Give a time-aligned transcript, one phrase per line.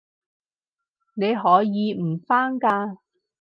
[1.13, 2.97] 你可以唔返㗎